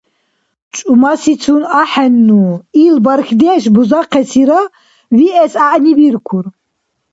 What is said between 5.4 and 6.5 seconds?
гӀягӀнибиркур.